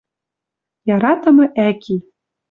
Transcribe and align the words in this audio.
«Яратымы 0.93 1.45
ӓки 1.67 1.95